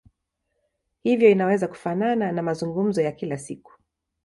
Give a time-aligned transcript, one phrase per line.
[1.03, 3.73] Hivyo inaweza kufanana na mazungumzo ya kila siku.